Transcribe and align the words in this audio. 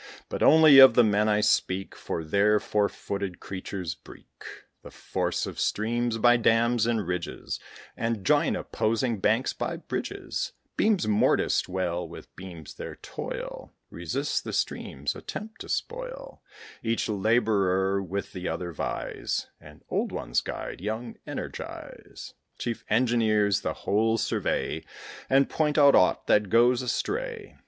But 0.29 0.41
only 0.41 0.79
of 0.79 0.95
the 0.95 1.03
men 1.03 1.29
I 1.29 1.41
speak, 1.41 1.95
For 1.95 2.23
there 2.23 2.59
four 2.59 2.89
footed 2.89 3.39
creatures 3.39 3.93
break 3.93 4.33
The 4.81 4.89
force 4.89 5.45
of 5.45 5.59
streams 5.59 6.17
by 6.17 6.37
dams 6.37 6.87
and 6.87 7.05
ridges, 7.05 7.59
And 7.95 8.25
join 8.25 8.55
opposing 8.55 9.19
banks 9.19 9.53
by 9.53 9.77
bridges: 9.77 10.53
Beams 10.75 11.05
morticed 11.05 11.67
well 11.69 12.07
with 12.09 12.35
beams, 12.35 12.73
their 12.73 12.95
toil 12.95 13.75
Resists 13.91 14.41
the 14.41 14.53
stream's 14.53 15.15
attempt 15.15 15.61
to 15.61 15.69
spoil; 15.69 16.41
Each 16.81 17.07
labourer 17.07 18.01
with 18.01 18.33
the 18.33 18.47
other 18.49 18.71
vies, 18.71 19.51
And 19.59 19.83
old 19.87 20.11
ones 20.11 20.41
guide 20.41 20.81
young 20.81 21.17
energies; 21.27 22.33
Chief 22.57 22.83
engineers 22.89 23.61
the 23.61 23.73
whole 23.85 24.17
survey, 24.17 24.83
And 25.29 25.47
point 25.47 25.77
out 25.77 25.93
aught 25.93 26.25
that 26.25 26.49
goes 26.49 26.81
astray. 26.81 27.55